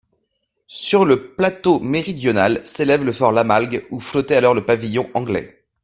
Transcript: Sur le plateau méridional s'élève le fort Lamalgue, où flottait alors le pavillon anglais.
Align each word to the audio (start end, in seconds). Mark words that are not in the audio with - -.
Sur 0.65 1.05
le 1.05 1.35
plateau 1.35 1.79
méridional 1.79 2.59
s'élève 2.65 3.03
le 3.05 3.11
fort 3.13 3.31
Lamalgue, 3.31 3.85
où 3.91 3.99
flottait 3.99 4.35
alors 4.35 4.55
le 4.55 4.65
pavillon 4.65 5.07
anglais. 5.13 5.63